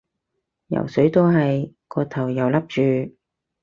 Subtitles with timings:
[0.69, 3.15] 游水都係，個頭又笠住